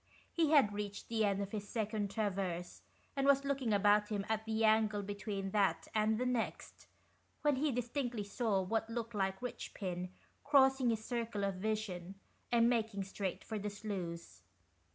He 0.33 0.49
had 0.49 0.73
reached 0.73 1.09
the 1.09 1.23
end 1.25 1.43
of 1.43 1.51
his 1.51 1.69
second 1.69 2.09
traverse, 2.09 2.81
64 2.81 2.83
THE 2.83 2.89
RIOHPINS. 2.89 3.11
and 3.17 3.27
was 3.27 3.45
looking 3.45 3.71
about 3.71 4.09
him 4.09 4.25
at 4.29 4.45
the 4.45 4.65
angle 4.65 5.03
between 5.03 5.51
that 5.51 5.87
and 5.93 6.17
the 6.17 6.25
next, 6.25 6.87
when 7.43 7.57
he 7.57 7.71
distinctly 7.71 8.23
saw 8.23 8.63
what 8.63 8.89
looked 8.89 9.13
like 9.13 9.43
Richpin 9.43 10.09
crossing 10.43 10.89
his 10.89 11.05
circle 11.05 11.43
of 11.43 11.53
vision, 11.57 12.15
and 12.51 12.67
making 12.67 13.03
straight 13.03 13.43
for 13.43 13.59
the 13.59 13.69
sluice. 13.69 14.41